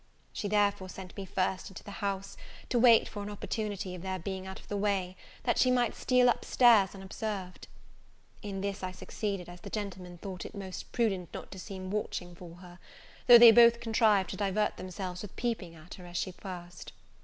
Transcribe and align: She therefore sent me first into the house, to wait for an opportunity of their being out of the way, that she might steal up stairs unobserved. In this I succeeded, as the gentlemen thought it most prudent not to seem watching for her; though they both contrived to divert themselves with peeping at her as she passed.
She 0.33 0.47
therefore 0.47 0.89
sent 0.89 1.15
me 1.15 1.25
first 1.25 1.69
into 1.69 1.83
the 1.83 1.91
house, 2.01 2.35
to 2.69 2.79
wait 2.79 3.07
for 3.07 3.21
an 3.21 3.29
opportunity 3.29 3.93
of 3.93 4.01
their 4.01 4.17
being 4.17 4.47
out 4.47 4.59
of 4.59 4.67
the 4.67 4.75
way, 4.75 5.15
that 5.43 5.59
she 5.59 5.69
might 5.69 5.93
steal 5.93 6.27
up 6.27 6.43
stairs 6.43 6.95
unobserved. 6.95 7.67
In 8.41 8.61
this 8.61 8.81
I 8.81 8.93
succeeded, 8.93 9.47
as 9.47 9.61
the 9.61 9.69
gentlemen 9.69 10.17
thought 10.17 10.43
it 10.43 10.55
most 10.55 10.91
prudent 10.91 11.29
not 11.35 11.51
to 11.51 11.59
seem 11.59 11.91
watching 11.91 12.33
for 12.33 12.55
her; 12.55 12.79
though 13.27 13.37
they 13.37 13.51
both 13.51 13.79
contrived 13.79 14.31
to 14.31 14.37
divert 14.37 14.77
themselves 14.77 15.21
with 15.21 15.35
peeping 15.35 15.75
at 15.75 15.93
her 15.93 16.07
as 16.07 16.17
she 16.17 16.31
passed. 16.31 16.93